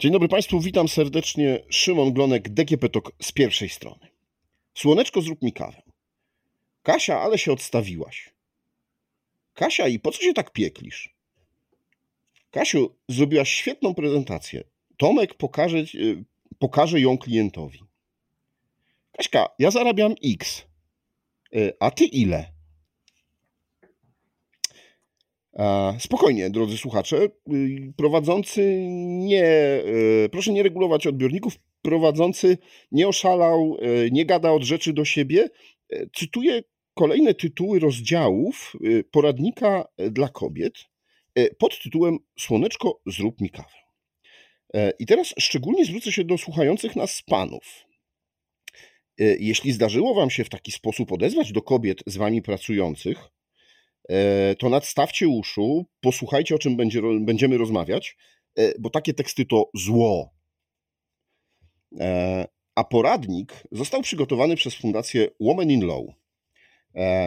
[0.00, 1.64] Dzień dobry Państwu, witam serdecznie.
[1.70, 4.08] Szymon Glonek, DGP Tok z pierwszej strony.
[4.74, 5.82] Słoneczko, zrób mi kawę.
[6.82, 8.34] Kasia, ale się odstawiłaś.
[9.54, 11.14] Kasia, i po co się tak pieklisz?
[12.50, 14.64] Kasiu, zrobiłaś świetną prezentację.
[14.96, 16.24] Tomek pokaże, y,
[16.58, 17.80] pokaże ją klientowi.
[19.12, 20.62] Kaśka, ja zarabiam X.
[21.54, 22.52] Y, a ty ile?
[25.98, 27.28] Spokojnie, drodzy słuchacze.
[27.52, 29.44] Y, prowadzący nie,
[30.24, 31.54] y, proszę nie regulować odbiorników.
[31.82, 32.58] Prowadzący
[32.92, 35.48] nie oszalał, y, nie gada od rzeczy do siebie.
[36.14, 36.62] Cytuję
[36.94, 38.76] kolejne tytuły rozdziałów
[39.10, 40.74] poradnika dla kobiet
[41.58, 43.74] pod tytułem Słoneczko, zrób mi kawę.
[44.98, 47.86] I teraz szczególnie zwrócę się do słuchających nas panów.
[49.18, 53.39] Jeśli zdarzyło Wam się w taki sposób odezwać do kobiet z Wami pracujących, E,
[54.58, 58.16] to nadstawcie uszu, posłuchajcie o czym będzie, będziemy rozmawiać,
[58.56, 60.30] e, bo takie teksty to zło.
[62.00, 66.04] E, a poradnik został przygotowany przez Fundację Women in Law.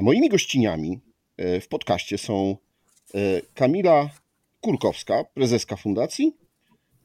[0.02, 1.00] Moimi gościniami
[1.38, 2.58] w podcaście są
[3.54, 4.10] Kamila
[4.62, 6.38] Kurkowska, prezeska fundacji,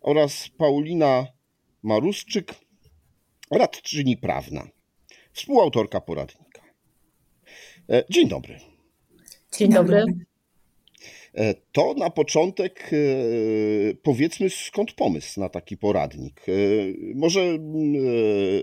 [0.01, 1.27] oraz Paulina
[1.83, 2.55] Marusczyk,
[3.51, 4.69] radczyni prawna,
[5.33, 6.62] współautorka poradnika.
[8.11, 8.78] Dzień dobry.
[9.59, 10.05] Dzień dobry.
[11.34, 12.97] E, to na początek e,
[14.03, 16.41] powiedzmy skąd pomysł na taki poradnik.
[16.48, 16.53] E,
[17.15, 17.59] może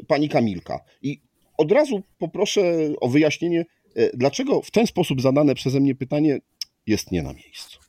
[0.08, 0.80] pani Kamilka.
[1.02, 1.22] I
[1.58, 2.62] od razu poproszę
[3.02, 3.66] o wyjaśnienie,
[4.14, 6.40] dlaczego w ten sposób zadane przeze mnie pytanie
[6.88, 7.80] jest nie na miejscu.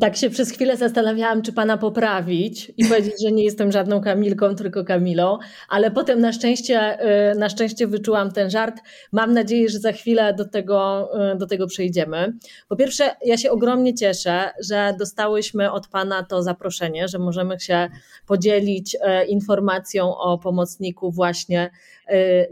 [0.00, 4.54] Tak się przez chwilę zastanawiałam, czy pana poprawić i powiedzieć, że nie jestem żadną Kamilką,
[4.54, 5.38] tylko Kamilą,
[5.68, 6.98] ale potem na szczęście,
[7.32, 8.80] y, na szczęście wyczułam ten żart.
[9.12, 12.32] Mam nadzieję, że za chwilę do tego, y, do tego przejdziemy.
[12.68, 17.88] Po pierwsze, ja się ogromnie cieszę, że dostałyśmy od pana to zaproszenie, że możemy się
[18.26, 21.70] podzielić y, informacją o pomocniku właśnie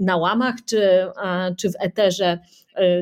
[0.01, 1.07] na łamach czy,
[1.59, 2.39] czy w eterze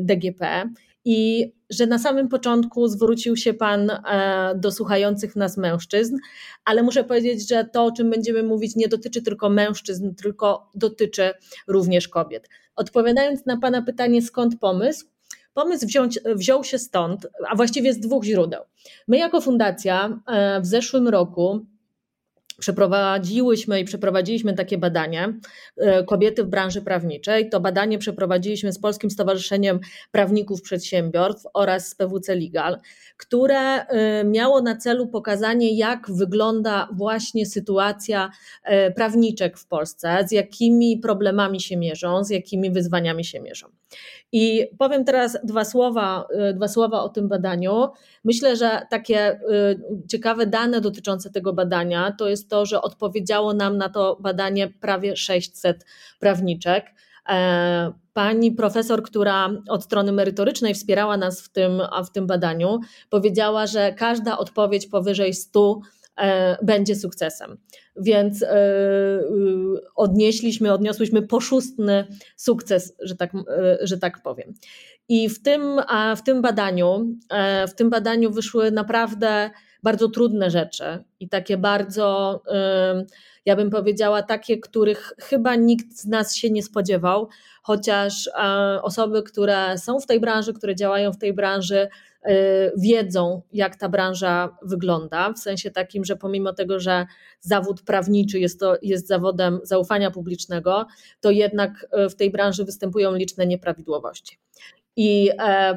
[0.01, 0.65] DGP.
[1.05, 6.17] I że na samym początku zwrócił się Pan e, do słuchających nas mężczyzn,
[6.65, 11.31] ale muszę powiedzieć, że to, o czym będziemy mówić, nie dotyczy tylko mężczyzn, tylko dotyczy
[11.67, 12.49] również kobiet.
[12.77, 15.07] Odpowiadając na Pana pytanie, skąd pomysł?
[15.55, 18.63] Pomysł wziąć, wziął się stąd, a właściwie z dwóch źródeł.
[19.09, 21.67] My, jako fundacja, e, w zeszłym roku
[22.61, 25.39] przeprowadziłyśmy i przeprowadziliśmy takie badanie
[25.77, 27.49] e, kobiety w branży prawniczej.
[27.49, 29.81] To badanie przeprowadziliśmy z Polskim Stowarzyszeniem
[30.11, 32.79] Prawników Przedsiębiorstw oraz z PWC Legal,
[33.17, 38.31] które e, miało na celu pokazanie, jak wygląda właśnie sytuacja
[38.65, 43.82] e, prawniczek w Polsce, z jakimi problemami się mierzą, z jakimi wyzwaniami się mierzą.
[44.33, 47.89] I powiem teraz dwa słowa, dwa słowa o tym badaniu.
[48.25, 49.41] Myślę, że takie
[50.09, 55.17] ciekawe dane dotyczące tego badania to jest to, że odpowiedziało nam na to badanie prawie
[55.17, 55.87] 600
[56.19, 56.87] prawniczek.
[57.29, 63.67] E, pani profesor, która od strony merytorycznej wspierała nas w tym, w tym badaniu, powiedziała,
[63.67, 66.02] że każda odpowiedź powyżej 100 e,
[66.63, 67.59] będzie sukcesem.
[67.97, 68.49] Więc e,
[69.95, 72.07] odnieśliśmy, odniosłyśmy poszustny
[72.37, 73.33] sukces, że tak,
[73.81, 74.55] że tak powiem.
[75.09, 75.81] I w tym,
[76.17, 77.17] w tym badaniu,
[77.69, 79.51] w tym badaniu wyszły naprawdę
[79.83, 82.43] bardzo trudne rzeczy i takie bardzo,
[83.45, 87.29] ja bym powiedziała, takie, których chyba nikt z nas się nie spodziewał,
[87.63, 91.89] chociaż e, osoby, które są w tej branży, które działają w tej branży, e,
[92.77, 97.07] wiedzą, jak ta branża wygląda, w sensie takim, że pomimo tego, że
[97.41, 100.87] zawód prawniczy jest, to, jest zawodem zaufania publicznego,
[101.21, 104.39] to jednak e, w tej branży występują liczne nieprawidłowości.
[104.97, 105.31] I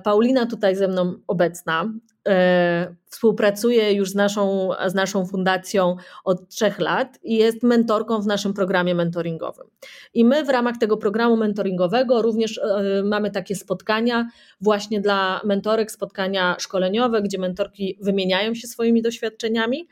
[0.04, 1.90] Paulina tutaj ze mną obecna
[2.28, 8.28] E, współpracuje już z naszą, z naszą fundacją od trzech lat i jest mentorką w
[8.28, 9.68] naszym programie mentoringowym.
[10.14, 14.30] I my w ramach tego programu mentoringowego również e, mamy takie spotkania
[14.62, 19.88] właśnie dla mentorek, spotkania szkoleniowe, gdzie mentorki wymieniają się swoimi doświadczeniami.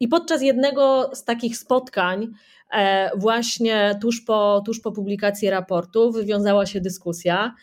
[0.00, 2.28] I podczas jednego z takich spotkań,
[2.72, 7.54] e, właśnie tuż po, tuż po publikacji raportu, wywiązała się dyskusja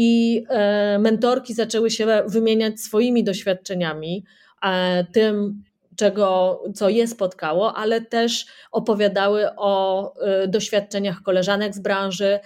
[0.00, 4.24] i e, mentorki zaczęły się wymieniać swoimi doświadczeniami,
[4.62, 5.62] e, tym,
[5.96, 12.38] czego, co je spotkało, ale też opowiadały o e, doświadczeniach koleżanek z branży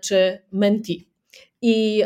[0.00, 1.08] czy menti.
[1.60, 2.02] I,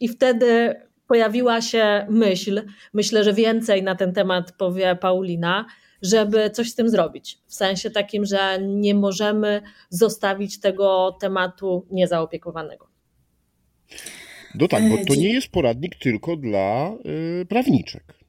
[0.00, 0.74] I wtedy
[1.06, 5.66] pojawiła się myśl, myślę, że więcej na ten temat powie Paulina,
[6.02, 7.38] żeby coś z tym zrobić.
[7.46, 12.89] W sensie takim, że nie możemy zostawić tego tematu niezaopiekowanego.
[14.54, 16.92] No tak, bo to nie jest poradnik tylko dla
[17.42, 18.20] y, prawniczek.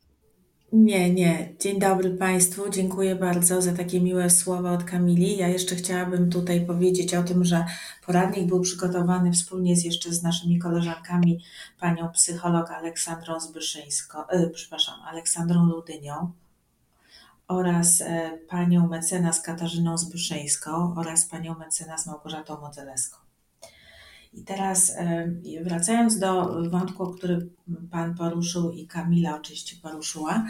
[0.72, 1.54] Nie, nie.
[1.60, 2.70] Dzień dobry Państwu.
[2.70, 5.38] Dziękuję bardzo za takie miłe słowa od Kamili.
[5.38, 7.66] Ja jeszcze chciałabym tutaj powiedzieć o tym, że
[8.06, 11.44] poradnik był przygotowany wspólnie z jeszcze z naszymi koleżankami,
[11.80, 16.32] panią psycholog Aleksandrą Zbyszyńską, e, przepraszam, Aleksandrą Ludynią
[17.48, 23.31] oraz e, panią mecenas Katarzyną Zbyszyńską oraz panią mecenas Małgorzatą Modzeleską.
[24.34, 25.32] I teraz e,
[25.64, 27.50] wracając do wątku, który
[27.92, 30.48] Pan poruszył i Kamila oczywiście poruszyła,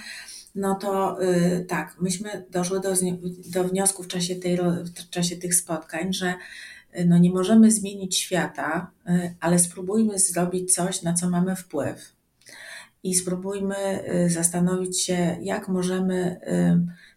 [0.56, 2.94] no to e, tak, myśmy doszły do,
[3.54, 4.58] do wniosku w czasie, tej,
[5.08, 6.34] w czasie tych spotkań, że
[6.92, 8.92] e, no nie możemy zmienić świata,
[9.40, 12.16] ale spróbujmy zrobić coś, na co mamy wpływ.
[13.04, 13.76] I spróbujmy
[14.28, 16.40] zastanowić się, jak możemy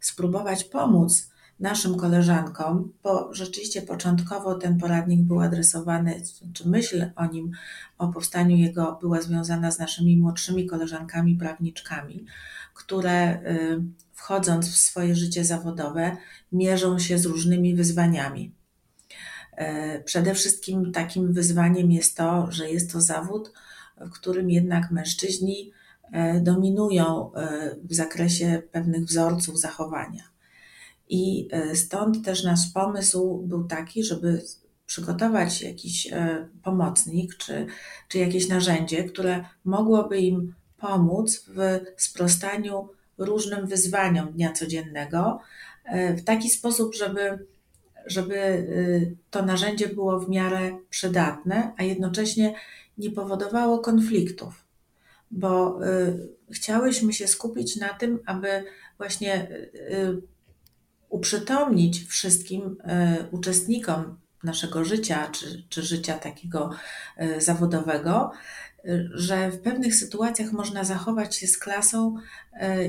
[0.01, 6.23] spróbować pomóc naszym koleżankom, bo rzeczywiście początkowo ten poradnik był adresowany,
[6.53, 7.51] czy myśl o nim,
[7.99, 12.27] o powstaniu jego była związana z naszymi młodszymi koleżankami prawniczkami,
[12.75, 16.17] które y, wchodząc w swoje życie zawodowe,
[16.53, 18.55] mierzą się z różnymi wyzwaniami.
[19.99, 23.53] Y, przede wszystkim takim wyzwaniem jest to, że jest to zawód,
[24.01, 25.73] w którym jednak mężczyźni
[26.37, 27.31] y, dominują
[27.85, 30.34] w zakresie pewnych wzorców zachowania.
[31.09, 34.43] I e, stąd też nasz pomysł był taki, żeby
[34.87, 37.67] przygotować jakiś e, pomocnik czy,
[38.09, 45.41] czy jakieś narzędzie, które mogłoby im pomóc w sprostaniu różnym wyzwaniom dnia codziennego
[45.85, 47.47] e, w taki sposób, żeby,
[48.07, 48.67] żeby
[49.31, 52.55] to narzędzie było w miarę przydatne, a jednocześnie
[52.99, 54.65] nie powodowało konfliktów.
[55.31, 55.79] Bo
[56.51, 58.65] chciałyśmy się skupić na tym, aby
[58.99, 59.49] właśnie
[61.15, 66.71] uprzytomnić wszystkim e, uczestnikom naszego życia, czy, czy życia takiego
[67.17, 68.31] e, zawodowego,
[68.79, 72.17] e, że w pewnych sytuacjach można zachować się z klasą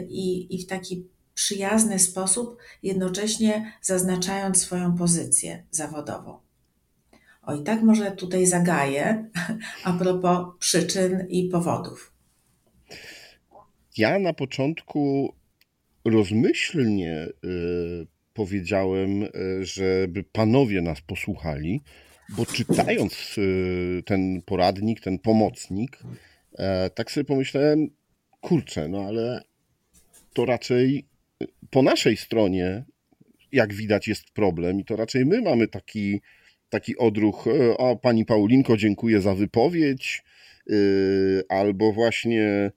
[0.10, 6.40] i, i w taki przyjazny sposób, jednocześnie zaznaczając swoją pozycję zawodową.
[7.42, 9.30] O i tak może tutaj zagaję
[9.84, 12.14] a propos przyczyn i powodów.
[13.98, 15.34] Ja na początku
[16.06, 17.28] rozmyślnie
[18.36, 19.28] powiedziałem, e,
[19.62, 21.82] żeby panowie nas posłuchali,
[22.30, 26.00] bo czytając e, ten poradnik, ten pomocnik,
[26.58, 27.88] e, tak sobie pomyślałem,
[28.42, 29.42] kurczę, no ale
[30.34, 31.06] to raczej
[31.70, 32.84] po naszej stronie,
[33.52, 36.22] jak widać, jest problem i to raczej my mamy taki,
[36.70, 37.46] taki odruch,
[37.80, 40.24] a pani Paulinko, dziękuję za wypowiedź,
[41.50, 42.72] albo właśnie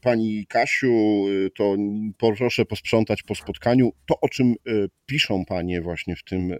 [0.00, 1.76] pani Kasiu, y, to
[2.18, 6.52] proszę posprzątać po spotkaniu to, o czym y, piszą panie właśnie w tym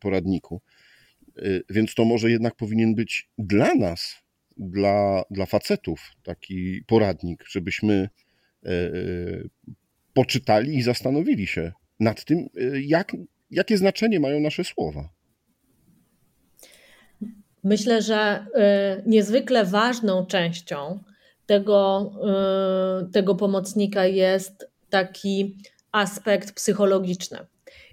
[0.00, 0.60] poradniku.
[1.70, 4.14] Więc to może jednak powinien być dla nas,
[4.56, 8.08] dla, dla facetów taki poradnik, żebyśmy
[10.14, 12.48] poczytali i zastanowili się nad tym,
[12.80, 13.16] jak,
[13.50, 15.08] jakie znaczenie mają nasze słowa.
[17.64, 18.46] Myślę, że
[19.06, 21.00] niezwykle ważną częścią
[21.50, 22.12] tego,
[23.02, 25.58] y, tego pomocnika jest taki
[25.92, 27.38] aspekt psychologiczny.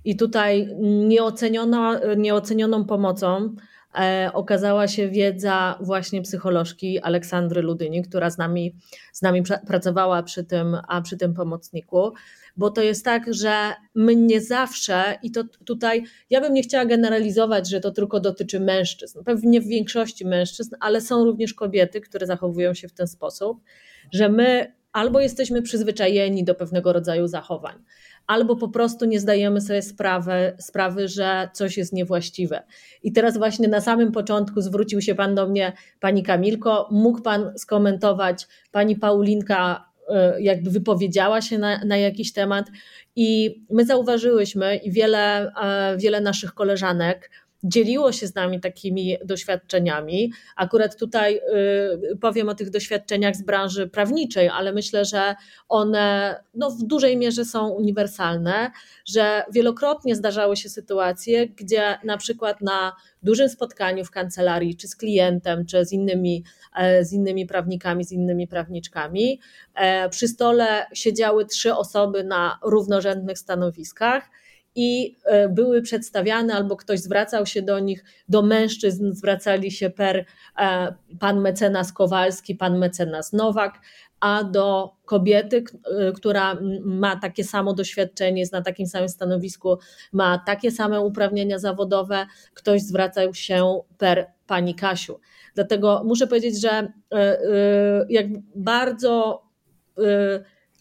[0.06, 3.56] I tutaj nieoceniona, nieocenioną pomocą
[4.00, 8.76] e, okazała się wiedza właśnie psycholożki Aleksandry Ludyni, która z nami,
[9.14, 12.14] z nami pracowała przy tym, a przy tym pomocniku
[12.58, 16.86] bo to jest tak, że my nie zawsze, i to tutaj ja bym nie chciała
[16.86, 22.28] generalizować, że to tylko dotyczy mężczyzn, pewnie w większości mężczyzn, ale są również kobiety, które
[22.28, 23.62] zachowują się w ten sposób,
[24.12, 27.76] że my albo jesteśmy przyzwyczajeni do pewnego rodzaju zachowań,
[28.28, 32.64] albo po prostu nie zdajemy sobie sprawy, sprawy, że coś jest niewłaściwe.
[33.04, 37.54] I teraz właśnie na samym początku zwrócił się Pan do mnie, Pani Kamilko, mógł Pan
[37.58, 39.87] skomentować, Pani Paulinka
[40.40, 42.68] jakby wypowiedziała się na, na jakiś temat.
[43.16, 47.32] I my zauważyłyśmy i wiele, e, wiele naszych koleżanek
[47.64, 50.32] dzieliło się z nami takimi doświadczeniami.
[50.56, 51.36] Akurat tutaj
[52.14, 55.36] y, powiem o tych doświadczeniach z branży prawniczej, ale myślę, że
[55.70, 58.72] one no, w dużej mierze są uniwersalne,
[59.06, 64.96] że wielokrotnie zdarzały się sytuacje, gdzie na przykład na dużym spotkaniu w kancelarii, czy z
[64.96, 66.44] klientem, czy z innymi,
[66.76, 69.40] e, z innymi prawnikami, z innymi prawniczkami,
[69.76, 74.30] e, przy stole siedziały trzy osoby na równorzędnych stanowiskach
[74.78, 80.26] i e, były przedstawiane, albo ktoś zwracał się do nich, do mężczyzn zwracali się per
[80.58, 83.80] e, pan mecenas Kowalski, pan mecenas Nowak,
[84.20, 85.64] a do kobiety,
[86.00, 89.78] e, która ma takie samo doświadczenie, jest na takim samym stanowisku,
[90.14, 95.20] ma takie same uprawnienia zawodowe, ktoś zwracał się per pani Kasiu.
[95.56, 96.94] Dlatego muszę powiedzieć, że
[98.10, 99.44] jak bardzo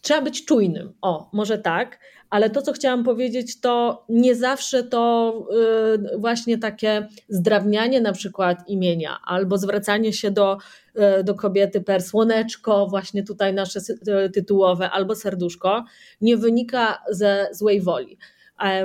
[0.07, 0.93] trzeba być czujnym.
[1.01, 1.99] O, może tak,
[2.29, 5.33] ale to, co chciałam powiedzieć, to nie zawsze to
[6.13, 10.57] y, właśnie takie zdrawnianie na przykład imienia albo zwracanie się do,
[11.19, 13.79] y, do kobiety per słoneczko, właśnie tutaj nasze
[14.33, 15.83] tytułowe, albo serduszko,
[16.21, 18.17] nie wynika ze złej woli.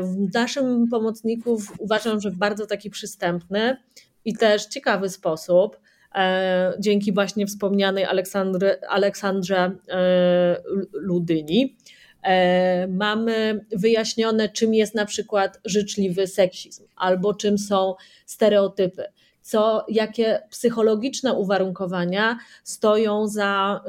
[0.00, 3.76] W naszym pomocników uważam, że w bardzo taki przystępny
[4.25, 5.82] i też ciekawy sposób, e,
[6.78, 8.04] dzięki właśnie wspomnianej
[8.88, 10.57] Aleksandrze e,
[10.92, 11.76] Ludyni,
[12.23, 17.95] e, mamy wyjaśnione, czym jest na przykład życzliwy seksizm albo czym są
[18.26, 19.04] stereotypy.
[19.42, 23.81] Co, jakie psychologiczne uwarunkowania stoją za,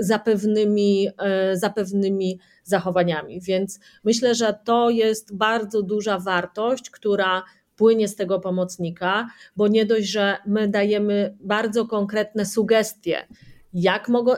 [0.00, 1.08] za, pewnymi,
[1.52, 3.40] za pewnymi zachowaniami.
[3.40, 7.42] Więc myślę, że to jest bardzo duża wartość, która
[7.76, 13.26] płynie z tego pomocnika, bo nie dość, że my dajemy bardzo konkretne sugestie,
[13.72, 14.32] jak, mogą,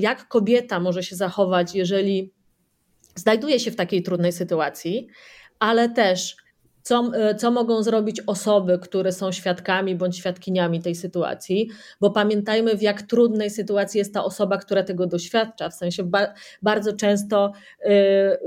[0.00, 2.32] jak kobieta może się zachować, jeżeli
[3.14, 5.08] znajduje się w takiej trudnej sytuacji,
[5.58, 6.36] ale też
[6.84, 11.68] co, e, co mogą zrobić osoby, które są świadkami bądź świadkiniami tej sytuacji,
[12.00, 15.68] bo pamiętajmy, w jak trudnej sytuacji jest ta osoba, która tego doświadcza.
[15.68, 18.38] W sensie ba bardzo często, e, e,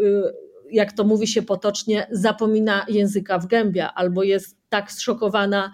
[0.72, 5.72] jak to mówi się potocznie, zapomina języka w gębie albo jest tak zszokowana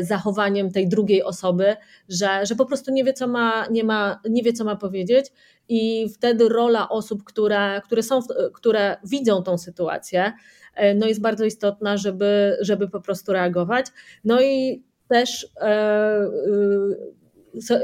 [0.00, 1.76] zachowaniem tej drugiej osoby,
[2.08, 5.26] że, że po prostu nie wie, co ma, nie, ma, nie wie, co ma powiedzieć.
[5.68, 8.20] I wtedy rola osób, które, które, są,
[8.52, 10.32] które widzą tą sytuację,
[10.74, 13.86] E, no jest bardzo istotna, żeby, żeby po prostu reagować.
[14.24, 16.28] No i też e, e,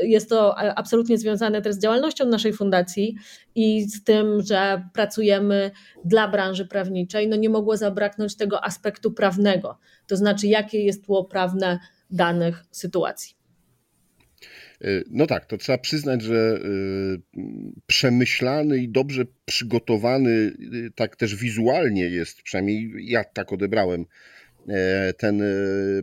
[0.03, 3.17] jest to absolutnie związane też z działalnością naszej fundacji
[3.55, 5.71] i z tym, że pracujemy
[6.05, 7.29] dla branży prawniczej.
[7.29, 11.79] No nie mogło zabraknąć tego aspektu prawnego, to znaczy jakie jest tło prawne
[12.11, 13.39] danych sytuacji.
[14.85, 16.59] Y, no tak, to trzeba przyznać, że
[17.37, 17.43] y,
[17.87, 20.53] przemyślany i dobrze przygotowany,
[20.95, 24.07] tak też wizualnie jest, przynajmniej ja tak odebrałem e,
[25.19, 25.43] ten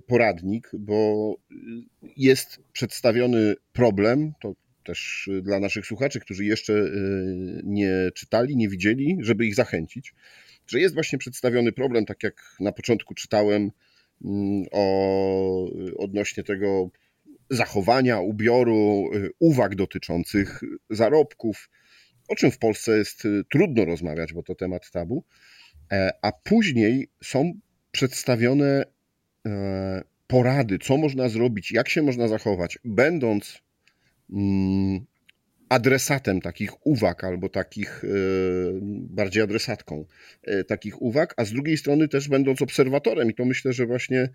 [0.08, 1.36] poradnik, bo
[2.18, 6.74] jest przedstawiony problem, to też dla naszych słuchaczy, którzy jeszcze
[7.64, 10.14] nie czytali, nie widzieli, żeby ich zachęcić,
[10.68, 13.72] że jest właśnie przedstawiony problem, tak jak na początku czytałem
[14.26, 16.90] mm, o, odnośnie tego
[17.50, 19.10] zachowania, ubioru,
[19.40, 21.70] uwag dotyczących zarobków,
[22.28, 25.24] o czym w Polsce jest trudno rozmawiać, bo to temat tabu,
[25.92, 27.54] e, a później są
[27.96, 28.86] przedstawione
[29.46, 33.62] e, porady, co można zrobić, jak się można zachować, będąc
[34.34, 35.06] mm,
[35.70, 38.08] adresatem takich uwag albo takich e,
[39.10, 40.06] bardziej adresatką
[40.68, 43.32] takich uwag, a z drugiej strony też będąc obserwatorem.
[43.32, 44.30] I to myślę, że właśnie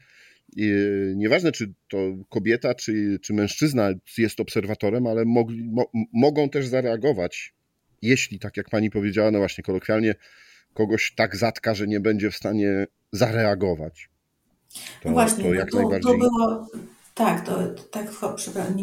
[1.17, 1.99] nieważne czy to
[2.29, 7.55] kobieta, czy, czy mężczyzna jest obserwatorem, ale mogli, mo, mogą też zareagować,
[8.03, 10.15] jeśli, tak jak pani powiedziała, no właśnie kolokwialnie,
[10.75, 14.11] kogoś tak zatka, że nie będzie w stanie zareagować.
[15.03, 16.13] To, no właśnie, to jak to, najbardziej...
[16.13, 16.67] to było,
[17.15, 17.59] tak, to
[17.91, 18.13] tak,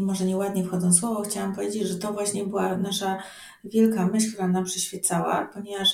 [0.01, 3.23] może nieładnie wchodząc słowo, chciałam powiedzieć, że to właśnie była nasza
[3.63, 5.89] wielka myśl, która nam przyświecała, ponieważ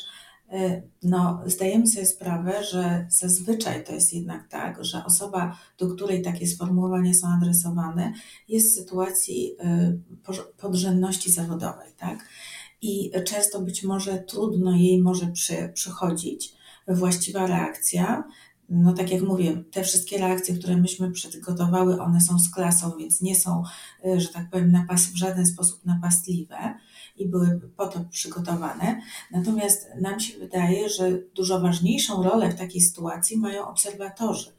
[0.53, 6.21] E, no, zdajemy sobie sprawę, że zazwyczaj to jest jednak tak, że osoba, do której
[6.21, 8.13] takie sformułowania są adresowane,
[8.47, 9.93] jest w sytuacji e,
[10.57, 12.25] podrzędności zawodowej, tak?
[12.83, 16.53] I często być może trudno jej może przy, przychodzić
[16.87, 18.23] właściwa reakcja.
[18.69, 23.21] No tak jak mówię, te wszystkie reakcje, które myśmy przygotowały, one są z klasą, więc
[23.21, 23.63] nie są,
[24.05, 26.55] e, że tak powiem, napas, w żaden sposób napastliwe
[27.17, 29.01] i były po to przygotowane.
[29.31, 34.51] Natomiast nam się wydaje, że dużo ważniejszą rolę w takiej sytuacji mają obserwatorzy,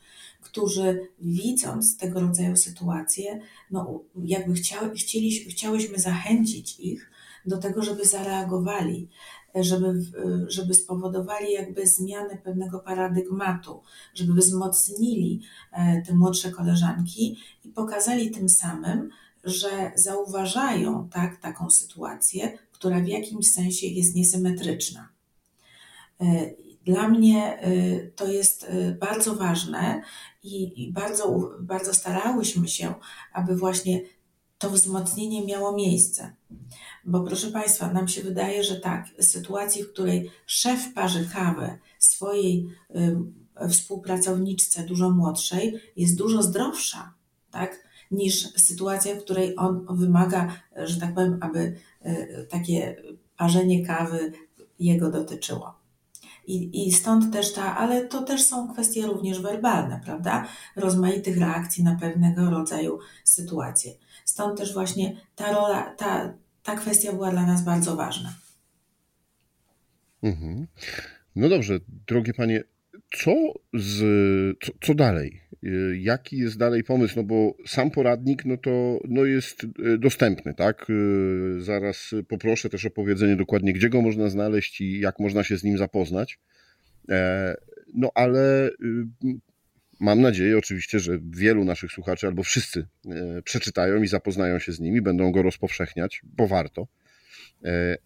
[0.44, 7.10] którzy widząc tego rodzaju sytuacje, no jakby chciały, chcieli, chciałyśmy zachęcić ich
[7.46, 9.08] do tego, żeby zareagowali,
[9.54, 10.02] żeby,
[10.48, 13.82] żeby spowodowali jakby zmianę pewnego paradygmatu,
[14.14, 15.40] żeby wzmocnili
[15.72, 19.10] e, te młodsze koleżanki i pokazali tym samym,
[19.44, 25.08] że zauważają tak, taką sytuację, która w jakimś sensie jest niesymetryczna.
[26.20, 26.50] E,
[26.84, 27.70] dla mnie e,
[28.06, 28.66] to jest
[29.00, 30.02] bardzo ważne
[30.44, 32.94] i bardzo, bardzo starałyśmy się,
[33.32, 34.00] aby właśnie
[34.58, 36.34] to wzmocnienie miało miejsce.
[37.04, 42.68] Bo proszę Państwa, nam się wydaje, że tak, sytuacji, w której szef parzy kawę swojej
[43.68, 47.14] współpracowniczce dużo młodszej, jest dużo zdrowsza,
[47.50, 47.84] tak?
[48.10, 53.02] niż sytuacja, w której on wymaga, że tak powiem, aby e, takie
[53.36, 54.32] parzenie kawy
[54.78, 55.83] jego dotyczyło.
[56.46, 60.46] I, I stąd też ta, ale to też są kwestie również werbalne, prawda?
[60.76, 63.92] Rozmaitych reakcji na pewnego rodzaju sytuacje.
[64.24, 68.34] Stąd też właśnie ta rola, ta, ta kwestia była dla nas bardzo ważna.
[70.22, 70.66] Mhm.
[71.36, 72.64] No dobrze, drogie panie,
[73.16, 73.32] co,
[73.74, 73.98] z,
[74.64, 75.40] co, co dalej?
[75.64, 77.14] Y, jaki jest dalej pomysł?
[77.16, 80.90] No bo sam poradnik no to no jest y, dostępny, tak?
[80.90, 85.56] Y, zaraz poproszę też o powiedzenie dokładnie, gdzie go można znaleźć i jak można się
[85.56, 86.38] z nim zapoznać.
[87.08, 87.54] E,
[87.94, 88.70] no ale
[90.00, 92.86] mam nadzieję oczywiście, że wielu naszych słuchaczy albo wszyscy
[93.44, 96.86] przeczytają i zapoznają się z nimi, będą go rozpowszechniać, bo warto.
[97.64, 97.96] E,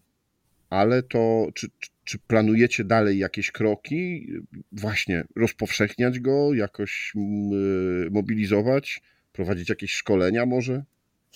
[0.69, 1.67] ale to czy,
[2.09, 4.27] czy planujecie dalej jakieś kroki,
[4.71, 9.01] właśnie rozpowszechniać go, jakoś mm, mobilizować,
[9.31, 10.83] prowadzić jakieś szkolenia może?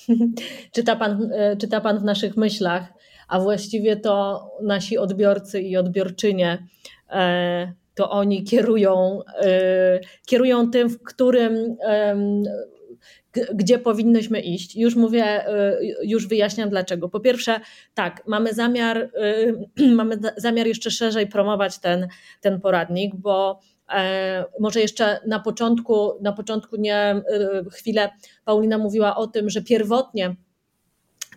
[0.75, 2.93] czyta, pan, e, czyta pan w naszych myślach,
[3.27, 6.67] a właściwie to nasi odbiorcy i odbiorczynie
[7.09, 11.75] e, to oni kierują, e, kierują tym, w którym
[13.53, 14.75] gdzie powinnyśmy iść.
[14.75, 17.09] Już mówię, y, już wyjaśniam dlaczego.
[17.09, 17.59] Po pierwsze,
[17.93, 22.07] tak, mamy zamiar, y, mamy zamiar jeszcze szerzej promować ten,
[22.41, 23.59] ten poradnik, bo
[23.93, 27.21] e, może jeszcze na początku, na początku nie
[27.71, 28.09] chwilę
[28.45, 30.35] Paulina mówiła o tym, że pierwotnie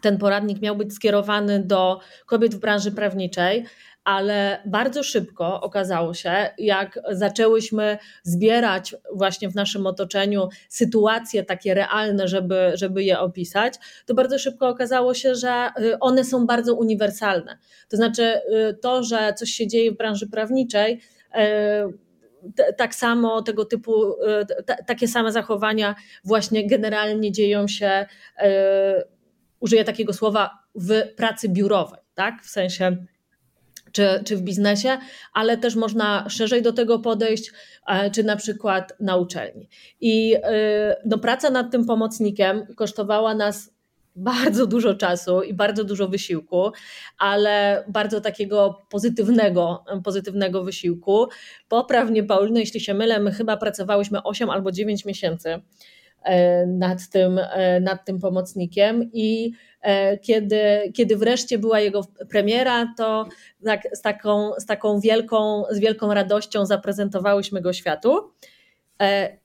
[0.01, 3.65] ten poradnik miał być skierowany do kobiet w branży prawniczej,
[4.07, 12.29] ale bardzo szybko okazało się, jak zaczęłyśmy zbierać właśnie w naszym otoczeniu sytuacje takie realne,
[12.29, 13.75] żeby, żeby je opisać,
[14.07, 17.59] to bardzo szybko okazało się, że y, one są bardzo uniwersalne.
[17.89, 21.01] To znaczy, y, to, że coś się dzieje w branży prawniczej,
[21.35, 23.93] y, tak samo tego typu,
[24.87, 25.95] takie same zachowania
[26.25, 28.07] właśnie generalnie dzieją się,
[29.61, 32.43] użyję takiego słowa, w pracy biurowej, tak?
[32.43, 32.97] W sensie
[33.97, 34.99] czy, czy w biznesie,
[35.33, 37.53] ale też można szerzej do tego podejść,
[37.87, 39.69] e, czy na przykład na uczelni.
[40.01, 43.77] I e, no, praca nad tym pomocnikiem kosztowała nas
[44.17, 46.73] bardzo dużo czasu i bardzo dużo wysiłku,
[47.19, 51.27] ale bardzo takiego pozytywnego, pozytywnego wysiłku.
[51.69, 55.63] Poprawnie Paulino, jeśli się mylę, my chyba pracowałyśmy 8 albo 9 miesięcy
[56.67, 57.41] nad tym,
[57.81, 59.53] nad tym pomocnikiem i
[59.87, 63.29] E, kiedy, kiedy wreszcie była jego premiera, to
[63.65, 68.33] tak, z, taką, z taką wielką, z wielką radością zaprezentowałyśmy go światu.
[69.03, 69.39] E,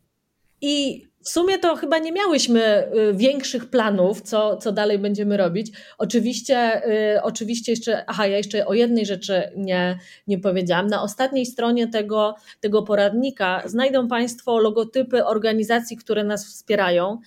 [0.62, 5.72] I w sumie to chyba nie miałyśmy y, większych planów, co, co dalej będziemy robić.
[5.98, 6.82] Oczywiście,
[7.16, 10.88] y, oczywiście jeszcze, aha, ja jeszcze o jednej rzeczy nie, nie powiedziałam.
[10.88, 17.18] Na ostatniej stronie tego, tego poradnika znajdą Państwo logotypy organizacji, które nas wspierają.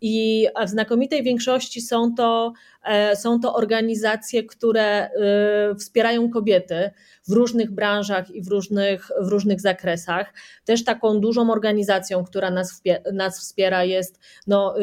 [0.00, 2.52] I w znakomitej większości są to,
[3.14, 5.10] są to organizacje, które e,
[5.78, 6.90] wspierają kobiety
[7.28, 10.34] w różnych branżach i w różnych, w różnych zakresach.
[10.64, 14.82] Też taką dużą organizacją, która nas, nas wspiera, jest no, e,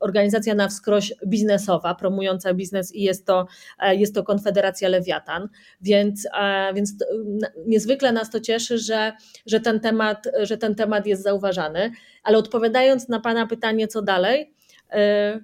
[0.00, 3.46] organizacja na wskroś biznesowa, promująca biznes i jest to,
[3.82, 5.48] jest to Konfederacja Lewiatan.
[5.80, 6.28] Więc,
[6.74, 6.94] więc
[7.66, 9.12] niezwykle nas to cieszy, że,
[9.46, 11.90] że, ten temat, że ten temat jest zauważany.
[12.22, 14.52] Ale odpowiadając na Pana pytanie, co dalej,
[14.92, 15.40] e,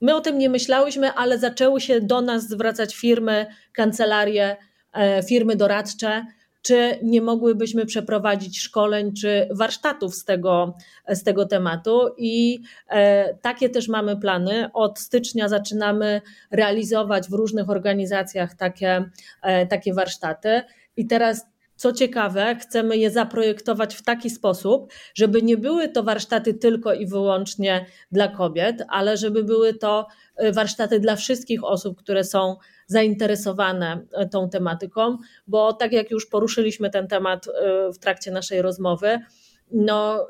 [0.00, 4.56] my o tym nie myślałyśmy, ale zaczęły się do nas zwracać firmy, kancelarie,
[4.92, 6.26] e, firmy doradcze,
[6.62, 10.76] czy nie mogłybyśmy przeprowadzić szkoleń czy warsztatów z tego,
[11.08, 12.00] z tego tematu.
[12.18, 14.70] I e, takie też mamy plany.
[14.72, 19.04] Od stycznia zaczynamy realizować w różnych organizacjach takie,
[19.68, 20.62] takie warsztaty.
[20.96, 21.46] I teraz
[21.80, 27.06] co ciekawe, chcemy je zaprojektować w taki sposób, żeby nie były to warsztaty tylko i
[27.06, 30.06] wyłącznie dla kobiet, ale żeby były to
[30.42, 35.16] y, warsztaty dla wszystkich osób, które są zainteresowane y, tą tematyką,
[35.46, 37.50] bo tak jak już poruszyliśmy ten temat y,
[37.92, 39.18] w trakcie naszej rozmowy,
[39.72, 40.26] no,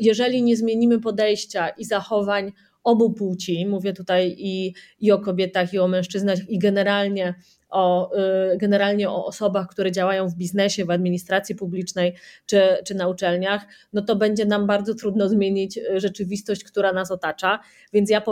[0.00, 2.52] jeżeli nie zmienimy podejścia i zachowań
[2.84, 7.34] obu płci, mówię tutaj i, i o kobietach, i o mężczyznach, i generalnie
[7.70, 8.12] o,
[8.52, 12.14] y, generalnie o osobach, które działają w biznesie, w administracji publicznej
[12.46, 17.10] czy, czy na uczelniach, no to będzie nam bardzo trudno zmienić y, rzeczywistość, która nas
[17.10, 17.60] otacza.
[17.92, 18.22] Więc ja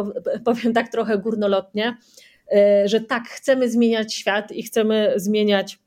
[0.44, 1.96] powiem tak trochę górnolotnie,
[2.52, 5.78] y, że tak, chcemy zmieniać świat i chcemy zmieniać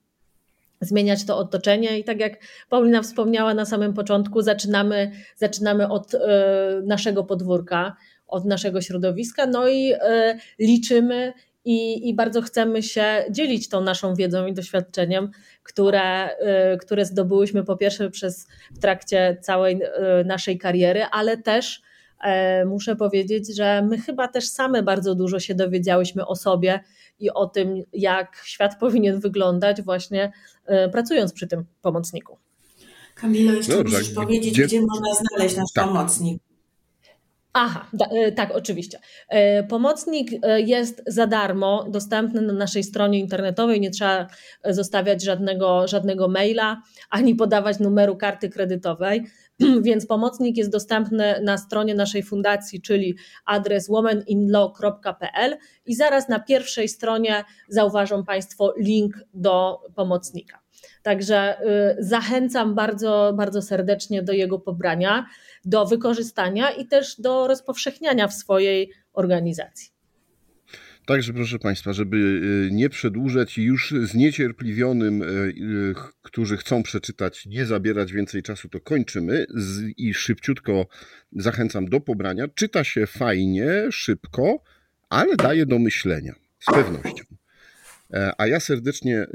[0.83, 2.33] zmieniać to otoczenie i tak jak
[2.69, 6.11] Paulina wspomniała na samym początku, zaczynamy, zaczynamy od
[6.83, 7.95] naszego podwórka,
[8.27, 9.93] od naszego środowiska, no i
[10.59, 11.33] liczymy
[11.65, 15.31] i, i bardzo chcemy się dzielić tą naszą wiedzą i doświadczeniem,
[15.63, 16.29] które,
[16.73, 21.81] y, które zdobyłyśmy po pierwsze przez w trakcie całej y, naszej kariery, ale też
[22.21, 26.79] e, muszę powiedzieć, że my chyba też same bardzo dużo się dowiedziałyśmy o sobie
[27.19, 30.31] i o tym, jak świat powinien wyglądać, właśnie
[30.85, 32.37] y, pracując przy tym pomocniku.
[33.15, 35.85] Kamilo, jeszcze Dobrze, musisz powiedzieć, gdzie, gdzie można znaleźć nasz tak.
[35.85, 36.43] pomocnik.
[37.53, 38.99] Aha, da, e, tak, oczywiście.
[39.29, 43.81] E, pomocnik e, jest za darmo, dostępny na naszej stronie internetowej.
[43.81, 44.27] Nie trzeba
[44.65, 49.23] zostawiać żadnego, żadnego maila ani podawać numeru karty kredytowej.
[49.83, 56.87] Więc pomocnik jest dostępny na stronie naszej fundacji, czyli adres womaninlaw.pl i zaraz na pierwszej
[56.87, 60.60] stronie zauważą Państwo link do pomocnika.
[61.03, 61.61] Także
[61.99, 65.25] y, zachęcam bardzo, bardzo serdecznie do jego pobrania,
[65.65, 69.91] do wykorzystania i też do rozpowszechniania w swojej organizacji.
[71.05, 77.65] Także proszę Państwa, żeby y, nie przedłużać i już zniecierpliwionym, y, którzy chcą przeczytać, nie
[77.65, 79.45] zabierać więcej czasu, to kończymy
[79.97, 80.87] i szybciutko
[81.31, 82.47] zachęcam do pobrania.
[82.55, 84.63] Czyta się fajnie, szybko,
[85.09, 87.23] ale daje do myślenia, z pewnością.
[88.13, 89.27] E, a ja serdecznie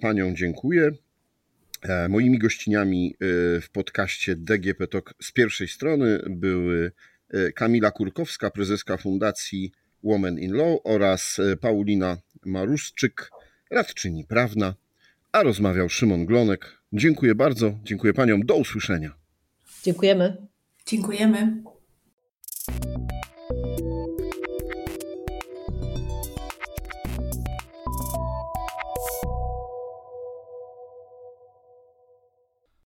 [0.00, 0.92] Panią dziękuję.
[1.82, 3.16] E, moimi gościniami e,
[3.60, 6.92] w podcaście DGP Talk z pierwszej strony były
[7.30, 9.72] e, Kamila Kurkowska, prezeska Fundacji
[10.04, 13.30] Women in Law oraz Paulina Maruszczyk,
[13.70, 14.74] radczyni prawna,
[15.32, 16.78] a rozmawiał Szymon Glonek.
[16.92, 19.14] Dziękuję bardzo, dziękuję paniom, do usłyszenia.
[19.82, 20.36] Dziękujemy.
[20.86, 21.62] Dziękujemy.